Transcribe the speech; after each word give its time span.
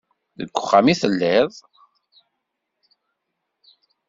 Deg 0.39 0.49
uxxam 0.55 0.87
i 0.93 0.95
telliḍ. 1.01 1.51